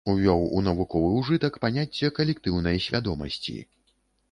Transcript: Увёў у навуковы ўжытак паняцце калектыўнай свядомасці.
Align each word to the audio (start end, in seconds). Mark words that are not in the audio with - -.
Увёў 0.11 0.45
у 0.45 0.61
навуковы 0.67 1.11
ўжытак 1.17 1.59
паняцце 1.67 2.11
калектыўнай 2.17 2.83
свядомасці. 2.89 3.57